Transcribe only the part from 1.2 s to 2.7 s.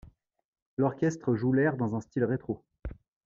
joue l'air dans un style rétro.